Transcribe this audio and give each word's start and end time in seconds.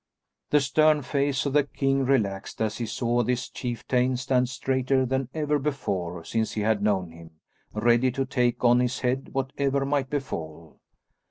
The 0.49 0.61
stern 0.61 1.03
face 1.03 1.45
of 1.45 1.53
the 1.53 1.63
king 1.63 2.05
relaxed 2.05 2.59
as 2.59 2.79
he 2.79 2.87
saw 2.87 3.21
this 3.21 3.47
chieftain 3.47 4.17
stand 4.17 4.49
straighter 4.49 5.05
than 5.05 5.29
ever 5.35 5.59
before 5.59 6.23
since 6.23 6.53
he 6.53 6.61
had 6.61 6.81
known 6.81 7.11
him, 7.11 7.35
ready 7.75 8.09
to 8.13 8.25
take 8.25 8.63
on 8.63 8.79
his 8.79 9.01
head 9.01 9.29
whatever 9.31 9.85
might 9.85 10.09
befall. 10.09 10.79